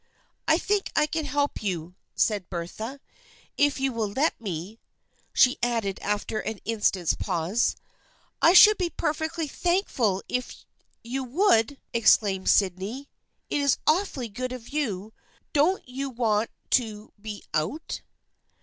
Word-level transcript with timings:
"I 0.47 0.57
think 0.57 0.91
I 0.95 1.05
can 1.05 1.25
help 1.25 1.61
you," 1.61 1.93
said 2.15 2.49
Bertha." 2.49 2.99
If 3.55 3.79
you 3.79 3.93
will 3.93 4.09
let 4.11 4.41
me," 4.41 4.79
she 5.31 5.59
added 5.61 5.99
after 6.01 6.39
an 6.39 6.57
instant's 6.65 7.13
pause." 7.13 7.75
I 8.41 8.53
should 8.53 8.79
be 8.79 8.89
perfectly 8.89 9.47
thankful 9.47 10.23
if 10.27 10.65
you 11.03 11.23
would!" 11.23 11.33
THE 11.43 11.65
FRIENDSHIP 11.67 11.67
OF 11.67 11.67
ANNE 11.67 11.99
805 11.99 12.01
exclaimed 12.01 12.49
Sydney. 12.49 13.09
"It 13.51 13.61
is 13.61 13.77
awfully 13.85 14.29
good 14.29 14.51
of 14.53 14.69
you. 14.69 15.13
Don't 15.53 15.87
you 15.87 16.09
want 16.09 16.49
to 16.71 17.13
be 17.21 17.43
out 17.53 18.01